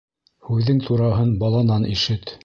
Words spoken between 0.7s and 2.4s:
тураһын баланан ишет.